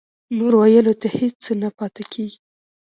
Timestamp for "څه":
1.45-1.51